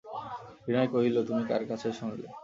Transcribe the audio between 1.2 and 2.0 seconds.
তুমি কার কাছে